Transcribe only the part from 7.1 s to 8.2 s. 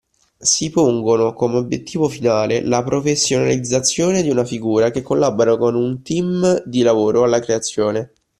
alla creazione